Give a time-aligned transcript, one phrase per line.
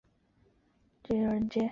[0.01, 0.01] 后由张世
[1.03, 1.69] 则接任。